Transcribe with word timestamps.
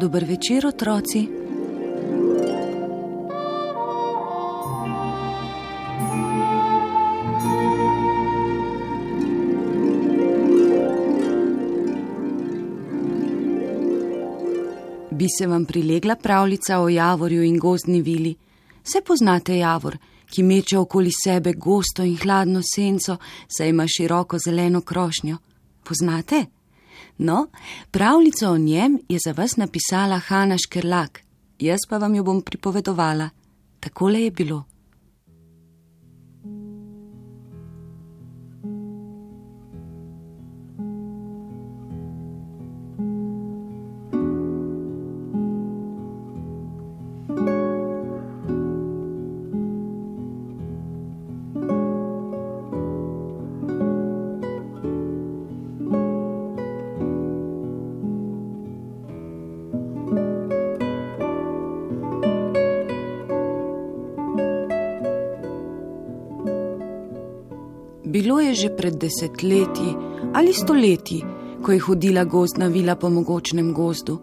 Dober 0.00 0.24
večer, 0.24 0.66
otroci. 0.66 1.28
Bi 15.10 15.26
se 15.38 15.46
vam 15.46 15.64
prilegla 15.64 16.16
pravljica 16.16 16.78
o 16.78 16.88
javorju 16.88 17.42
in 17.42 17.58
gozdni 17.58 18.02
vili? 18.02 18.34
Se 18.84 19.00
poznate 19.06 19.58
javor, 19.58 19.98
ki 20.30 20.42
meče 20.42 20.78
okoli 20.78 21.10
sebe 21.24 21.52
gosto 21.52 22.02
in 22.02 22.16
hladno 22.16 22.60
senco, 22.74 23.16
saj 23.48 23.68
ima 23.68 23.86
široko 23.86 24.38
zeleno 24.38 24.80
krošnjo? 24.80 25.36
Poznate? 25.84 26.57
No, 27.18 27.46
pravljico 27.90 28.50
o 28.50 28.58
njem 28.58 28.98
je 29.08 29.18
za 29.24 29.32
vas 29.32 29.56
napisala 29.56 30.18
Hanna 30.18 30.56
Škerlak, 30.58 31.22
jaz 31.58 31.78
pa 31.88 31.98
vam 31.98 32.14
jo 32.14 32.22
bom 32.22 32.42
pripovedovala. 32.42 33.28
Takole 33.80 34.22
je 34.22 34.30
bilo. 34.30 34.67
Bilo 68.18 68.40
je 68.40 68.54
že 68.54 68.68
pred 68.74 68.94
desetletji 68.98 69.94
ali 70.34 70.52
stoletji, 70.52 71.22
ko 71.62 71.72
je 71.72 71.78
hodila 71.78 72.24
gozdna 72.24 72.66
vila 72.66 72.96
po 72.98 73.10
mogočnem 73.10 73.70
gozdu. 73.72 74.18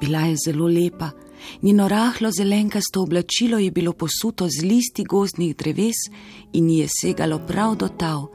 Bila 0.00 0.20
je 0.30 0.36
zelo 0.46 0.66
lepa, 0.66 1.10
njeno 1.62 1.88
rahlo 1.88 2.30
zelenkasto 2.30 3.02
oblačilo 3.02 3.58
je 3.58 3.70
bilo 3.70 3.92
posuto 3.92 4.46
z 4.46 4.62
listi 4.62 5.04
gozdnih 5.04 5.56
dreves 5.56 6.06
in 6.52 6.70
ji 6.70 6.78
je 6.78 6.88
segalo 7.00 7.40
prav 7.46 7.74
do 7.76 7.88
tav. 7.88 8.26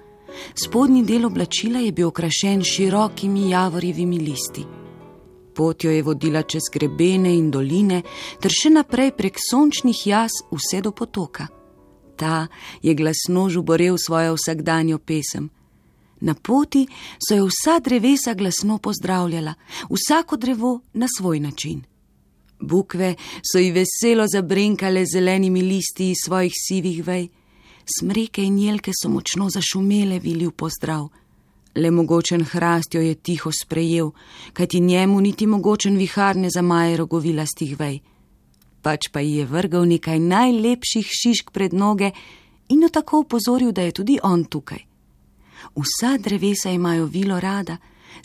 Spodnji 0.55 1.03
del 1.03 1.25
oblačila 1.25 1.79
je 1.79 1.91
bil 1.91 2.07
okrašen 2.07 2.63
širokimi 2.63 3.49
javorjevimi 3.49 4.19
listi. 4.19 4.65
Pot 5.55 5.83
jo 5.83 5.91
je 5.91 6.03
vodila 6.03 6.41
čez 6.43 6.67
grebene 6.73 7.31
in 7.37 7.51
doline, 7.51 8.01
ter 8.41 8.51
še 8.51 8.69
naprej 8.69 9.15
prek 9.15 9.39
sončnih 9.39 10.07
jas 10.07 10.43
vse 10.51 10.81
do 10.81 10.91
potoka 10.91 11.56
ta 12.17 12.47
je 12.81 12.93
glasno 12.93 13.49
žuborel 13.49 13.97
svojo 14.05 14.35
vsakdanjo 14.35 14.97
pesem. 14.97 15.49
Na 16.19 16.33
poti 16.33 16.87
so 17.27 17.35
jo 17.35 17.45
vsa 17.45 17.79
drevesa 17.79 18.33
glasno 18.33 18.77
pozdravljala, 18.77 19.53
vsako 19.89 20.37
drevo 20.37 20.79
na 20.93 21.07
svoj 21.17 21.39
način. 21.39 21.83
Bukve 22.59 23.15
so 23.51 23.59
ji 23.59 23.71
veselo 23.71 24.25
zabrenkale 24.27 25.05
zelenimi 25.13 25.61
listi 25.61 26.09
iz 26.11 26.17
svojih 26.25 26.53
sivih 26.67 27.07
vej, 27.07 27.27
smreke 27.99 28.43
in 28.43 28.59
jelke 28.59 28.91
so 29.01 29.09
močno 29.09 29.49
zašumele 29.49 30.19
vili 30.19 30.47
v 30.47 30.51
pozdrav. 30.51 31.07
Le 31.75 31.91
mogočen 31.91 32.43
hrast 32.43 32.95
jo 32.95 33.01
je 33.01 33.15
tiho 33.15 33.51
sprejel, 33.51 34.11
kajti 34.53 34.79
njemu 34.79 35.21
niti 35.21 35.47
mogočen 35.47 35.97
vihar 35.97 36.35
ne 36.35 36.49
zamaje 36.49 36.97
rogovilastih 36.97 37.79
vej 37.79 37.99
pač 38.87 39.09
pa 39.11 39.19
ji 39.19 39.41
je 39.41 39.45
vrgal 39.45 39.83
nekaj 39.83 40.19
najlepših 40.19 41.07
šišk 41.11 41.51
pred 41.51 41.73
noge 41.75 42.13
in 42.71 42.85
jo 42.85 42.89
tako 42.89 43.19
upozoril, 43.25 43.73
da 43.75 43.83
je 43.83 43.91
tudi 43.91 44.15
on 44.23 44.45
tukaj. 44.47 44.79
Vsa 45.75 46.15
drevesa 46.17 46.71
imajo 46.71 47.05
vilo 47.05 47.39
rada, 47.39 47.77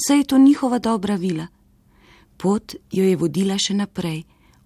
saj 0.06 0.19
je 0.19 0.25
to 0.25 0.39
njihova 0.39 0.78
dobra 0.78 1.17
vila. 1.19 1.47
Pot 2.37 2.75
jo 2.93 3.03
je 3.05 3.17
vodila 3.17 3.59
še 3.59 3.75
naprej, 3.75 4.23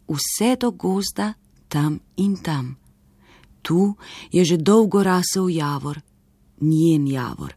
vse 0.09 0.57
do 0.61 0.71
gozda, 0.71 1.33
tam 1.69 2.01
in 2.17 2.37
tam. 2.45 2.77
Tu 3.63 3.97
je 4.33 4.45
že 4.45 4.57
dolgo 4.57 5.03
rasel 5.03 5.49
javor, 5.49 6.01
njen 6.61 7.09
javor. 7.09 7.57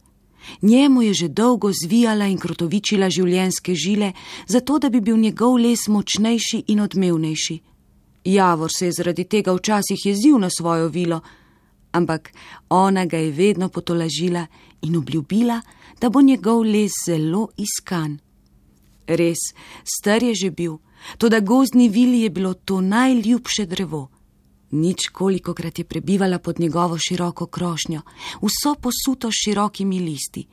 Njemu 0.62 1.02
je 1.02 1.14
že 1.14 1.28
dolgo 1.28 1.72
zvijala 1.72 2.24
in 2.26 2.38
krotovičila 2.38 3.10
življenjske 3.10 3.74
žile, 3.74 4.12
zato 4.48 4.78
da 4.78 4.88
bi 4.88 5.00
bil 5.00 5.16
njegov 5.16 5.60
les 5.60 5.88
močnejši 5.88 6.64
in 6.72 6.80
odmevnejši. 6.80 7.69
Javor 8.24 8.70
se 8.78 8.86
je 8.86 8.92
zaradi 8.92 9.24
tega 9.24 9.52
včasih 9.52 10.06
jezil 10.06 10.38
na 10.38 10.50
svojo 10.50 10.88
vilo, 10.88 11.20
ampak 11.92 12.32
ona 12.68 13.04
ga 13.04 13.16
je 13.16 13.30
vedno 13.32 13.68
potolažila 13.68 14.46
in 14.82 14.96
obljubila, 14.96 15.60
da 16.00 16.10
bo 16.10 16.20
njegov 16.20 16.62
les 16.62 16.92
zelo 17.06 17.48
iskan. 17.56 18.18
Res, 19.06 19.38
star 19.84 20.22
je 20.22 20.34
že 20.34 20.50
bil, 20.50 20.76
tudi 21.18 21.40
gozdni 21.40 21.88
vili 21.88 22.20
je 22.20 22.30
bilo 22.30 22.54
to 22.54 22.80
najljubše 22.80 23.66
drevo. 23.66 24.08
Nič 24.70 25.08
kolikokrat 25.12 25.78
je 25.78 25.84
prebivala 25.84 26.38
pod 26.38 26.60
njegovo 26.60 26.98
široko 26.98 27.46
krošnjo, 27.46 28.00
vso 28.42 28.74
posuto 28.74 29.30
s 29.30 29.34
širokimi 29.44 29.98
listi. 30.00 30.46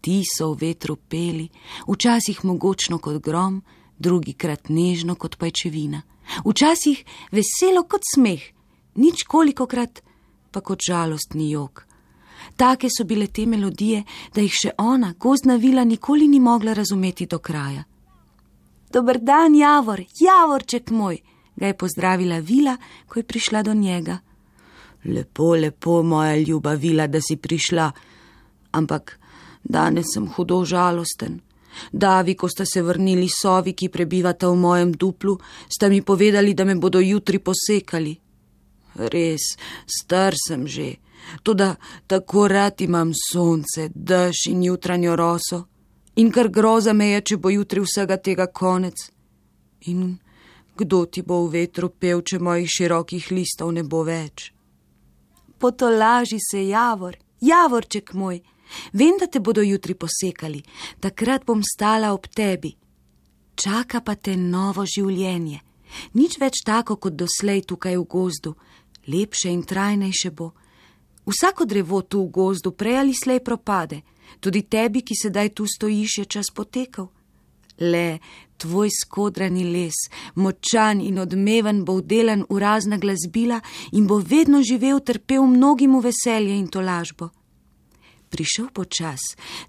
Ti 0.00 0.22
so 0.36 0.52
v 0.52 0.58
vetru 0.60 0.96
peli, 0.96 1.48
včasih 1.88 2.44
mogočno 2.44 2.98
kot 2.98 3.22
grom, 3.22 3.62
drugi 3.98 4.32
krat 4.32 4.68
nežno 4.68 5.14
kot 5.14 5.36
pajčevina 5.38 6.02
včasih 6.44 7.04
veselo 7.32 7.84
kot 7.88 8.02
smeh, 8.14 8.42
nič 8.94 9.24
kolikokrat 9.24 10.02
pa 10.52 10.60
kot 10.60 10.84
žalostni 10.84 11.50
jok. 11.50 11.86
Take 12.56 12.88
so 12.90 13.04
bile 13.04 13.26
te 13.26 13.46
melodije, 13.46 14.02
da 14.34 14.42
jih 14.44 14.52
še 14.52 14.72
ona, 14.78 15.14
gozdna 15.18 15.56
vila, 15.56 15.84
nikoli 15.84 16.28
ni 16.28 16.40
mogla 16.40 16.74
razumeti 16.76 17.26
do 17.26 17.38
kraja. 17.38 17.84
Dobr 18.92 19.22
dan, 19.24 19.54
Javor, 19.56 20.02
Javorček 20.20 20.90
moj, 20.90 21.16
ga 21.56 21.70
je 21.70 21.76
pozdravila 21.78 22.42
vila, 22.44 22.76
ko 23.08 23.20
je 23.20 23.24
prišla 23.24 23.62
do 23.62 23.74
njega. 23.74 24.18
Lepo, 25.04 25.54
lepo, 25.56 26.02
moja 26.02 26.36
ljuba 26.36 26.74
vila, 26.74 27.06
da 27.06 27.20
si 27.20 27.36
prišla, 27.36 27.88
ampak 28.72 29.16
danes 29.64 30.12
sem 30.14 30.28
hudo 30.28 30.60
žalosten. 30.64 31.40
Davi, 31.92 32.34
ko 32.34 32.48
sta 32.48 32.64
se 32.64 32.82
vrnili 32.82 33.28
sovi, 33.28 33.72
ki 33.72 33.88
prebivata 33.88 34.48
v 34.48 34.56
mojem 34.56 34.92
duplu, 34.92 35.38
sta 35.68 35.88
mi 35.88 36.02
povedali, 36.02 36.54
da 36.54 36.64
me 36.64 36.74
bodo 36.74 37.00
jutri 37.00 37.38
posekali. 37.38 38.16
Res, 38.94 39.56
star 39.86 40.34
sem 40.36 40.66
že, 40.66 40.96
tudi 41.42 41.68
tako 42.06 42.48
rad 42.48 42.80
imam 42.80 43.12
sonce, 43.16 43.88
dež 43.94 44.46
in 44.50 44.62
jutranjo 44.62 45.16
roso. 45.16 45.66
In 46.16 46.30
kar 46.30 46.48
groza 46.48 46.92
me 46.92 47.08
je, 47.14 47.20
če 47.20 47.36
bo 47.36 47.48
jutri 47.48 47.80
vsega 47.80 48.18
tega 48.20 48.46
konec. 48.52 49.08
In 49.88 50.18
kdo 50.76 51.06
ti 51.06 51.22
bo 51.22 51.46
v 51.46 51.52
vetru 51.56 51.88
pel, 51.88 52.20
če 52.20 52.38
mojih 52.38 52.68
širokih 52.68 53.30
listov 53.32 53.72
ne 53.72 53.82
bo 53.82 54.02
več? 54.04 54.52
Potolaži 55.58 56.36
se 56.42 56.66
javor, 56.68 57.16
javorček 57.40 58.12
moj. 58.12 58.42
Vem, 58.92 59.16
da 59.20 59.26
te 59.26 59.40
bodo 59.40 59.62
jutri 59.62 59.94
posekali, 59.94 60.62
takrat 61.00 61.44
bom 61.46 61.62
stala 61.62 62.12
ob 62.12 62.26
tebi. 62.26 62.74
Čaka 63.54 64.00
pa 64.00 64.14
te 64.16 64.36
novo 64.36 64.84
življenje, 64.88 65.60
nič 66.16 66.38
več 66.40 66.62
tako 66.64 66.96
kot 66.96 67.16
doslej 67.16 67.66
tukaj 67.68 67.96
v 68.00 68.04
gozdu, 68.08 68.54
lepše 69.06 69.52
in 69.52 69.62
trajnejše 69.62 70.30
bo. 70.30 70.52
Vsako 71.28 71.66
drevo 71.68 72.02
tu 72.02 72.24
v 72.24 72.32
gozdu 72.32 72.72
prej 72.72 72.98
ali 72.98 73.14
slej 73.14 73.42
propade, 73.44 74.02
tudi 74.40 74.62
tebi, 74.62 75.02
ki 75.02 75.14
sedaj 75.14 75.52
tu 75.54 75.66
stojiš, 75.68 76.18
je 76.18 76.24
čas 76.24 76.50
potekal. 76.54 77.12
Le 77.78 78.18
tvoj 78.56 78.90
skodrani 78.94 79.64
les, 79.64 79.96
močan 80.34 81.00
in 81.00 81.18
odmeven, 81.18 81.84
bo 81.84 81.98
vdelan 82.00 82.44
v 82.48 82.58
razna 82.58 82.98
glasbila 82.98 83.60
in 83.92 84.06
bo 84.06 84.18
vedno 84.18 84.62
živel 84.62 85.00
trpel 85.00 85.46
mnogim 85.46 85.98
veselje 86.00 86.56
in 86.58 86.68
tolažbo 86.68 87.30
prišel 88.32 88.72
počas, 88.72 89.20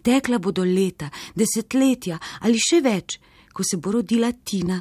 tekla 0.01 0.39
bodo 0.39 0.63
leta, 0.63 1.10
desetletja 1.36 2.19
ali 2.42 2.60
še 2.60 2.80
več, 2.81 3.19
ko 3.54 3.63
se 3.63 3.77
bo 3.77 3.92
rodila 3.98 4.31
Tina. 4.31 4.80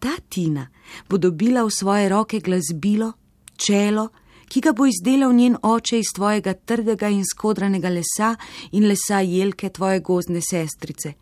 Ta 0.00 0.16
Tina 0.28 0.68
bo 1.08 1.18
dobila 1.18 1.64
v 1.64 1.72
svoje 1.72 2.08
roke 2.08 2.40
glasbilo, 2.40 3.12
čelo, 3.56 4.10
ki 4.50 4.60
ga 4.60 4.72
bo 4.72 4.86
izdelal 4.86 5.32
njen 5.32 5.56
oče 5.62 5.98
iz 6.00 6.12
tvojega 6.16 6.54
trdega 6.66 7.08
in 7.08 7.24
skodranega 7.24 7.90
lesa 7.92 8.34
in 8.72 8.88
lesa 8.88 9.20
jelke 9.20 9.70
tvoje 9.70 10.00
gozdne 10.00 10.40
sestrice. 10.42 11.14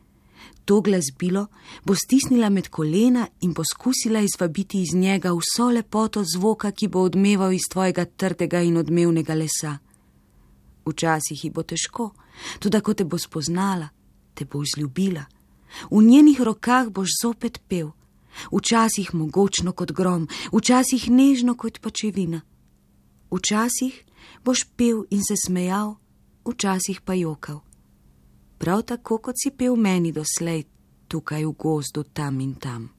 To 0.64 0.80
glasbilo 0.84 1.46
bo 1.84 1.94
stisnila 1.96 2.48
med 2.50 2.68
kolena 2.68 3.26
in 3.40 3.54
poskusila 3.54 4.20
izvabiti 4.20 4.82
iz 4.82 4.94
njega 4.94 5.32
vso 5.32 5.70
lepoto 5.70 6.24
zvoka, 6.24 6.70
ki 6.70 6.88
bo 6.88 7.02
odmeval 7.08 7.52
iz 7.52 7.68
tvojega 7.72 8.04
trdega 8.04 8.60
in 8.62 8.76
odmevnega 8.76 9.34
lesa. 9.34 9.78
Včasih 10.88 11.44
ji 11.44 11.50
bo 11.50 11.62
težko, 11.62 12.12
tudi 12.58 12.80
ko 12.80 12.94
te 12.94 13.04
bo 13.04 13.18
spoznala, 13.18 13.88
te 14.34 14.44
bo 14.44 14.62
vzljubila. 14.64 15.24
V 15.90 16.02
njenih 16.02 16.40
rokah 16.40 16.88
boš 16.88 17.08
zopet 17.22 17.60
pel, 17.68 17.92
včasih 18.52 19.14
mogočno 19.14 19.72
kot 19.72 19.92
grom, 19.92 20.28
včasih 20.52 21.10
nežno 21.10 21.54
kot 21.54 21.80
pačevina. 21.80 22.40
Včasih 23.30 24.04
boš 24.44 24.64
pil 24.76 25.04
in 25.10 25.20
se 25.20 25.36
smejal, 25.36 25.96
včasih 26.48 27.00
pa 27.04 27.14
jokal. 27.14 27.60
Prav 28.58 28.82
tako 28.82 29.18
kot 29.18 29.36
si 29.42 29.50
pil 29.50 29.76
meni 29.76 30.12
doslej, 30.12 30.64
tukaj 31.08 31.44
v 31.44 31.52
gozdu 31.52 32.02
tam 32.04 32.40
in 32.40 32.54
tam. 32.54 32.97